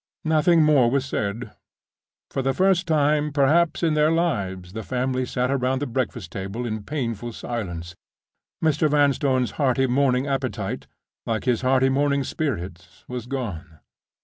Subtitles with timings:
[0.25, 1.51] Nothing more was said.
[2.31, 6.65] For the first time, perhaps, in their lives, the family sat round the breakfast table
[6.65, 7.93] in painful silence.
[8.63, 8.89] Mr.
[8.89, 10.87] Vanstone's hearty morning appetite,
[11.27, 13.77] like his hearty morning spirits, was gone.